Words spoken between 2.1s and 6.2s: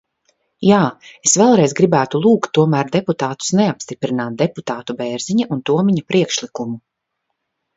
lūgt tomēr deputātus neapstiprināt deputātu Bērziņa un Tomiņa